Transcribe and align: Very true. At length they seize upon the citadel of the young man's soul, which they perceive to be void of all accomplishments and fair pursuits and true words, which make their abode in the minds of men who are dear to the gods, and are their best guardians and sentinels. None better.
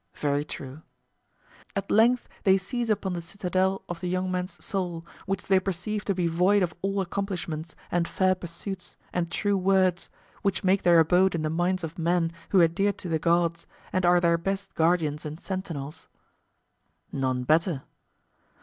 Very 0.15 0.43
true. 0.43 0.81
At 1.75 1.91
length 1.91 2.27
they 2.43 2.57
seize 2.57 2.89
upon 2.89 3.13
the 3.13 3.21
citadel 3.21 3.83
of 3.87 3.99
the 4.01 4.07
young 4.09 4.31
man's 4.31 4.65
soul, 4.65 5.05
which 5.27 5.43
they 5.45 5.59
perceive 5.59 6.05
to 6.05 6.15
be 6.15 6.25
void 6.25 6.63
of 6.63 6.73
all 6.81 7.01
accomplishments 7.01 7.75
and 7.91 8.07
fair 8.07 8.33
pursuits 8.33 8.95
and 9.13 9.29
true 9.29 9.55
words, 9.55 10.09
which 10.41 10.63
make 10.63 10.81
their 10.81 10.99
abode 10.99 11.35
in 11.35 11.43
the 11.43 11.51
minds 11.51 11.83
of 11.83 11.99
men 11.99 12.31
who 12.49 12.59
are 12.61 12.67
dear 12.67 12.93
to 12.93 13.09
the 13.09 13.19
gods, 13.19 13.67
and 13.93 14.03
are 14.03 14.19
their 14.19 14.39
best 14.39 14.73
guardians 14.73 15.23
and 15.23 15.39
sentinels. 15.39 16.07
None 17.11 17.43
better. 17.43 17.83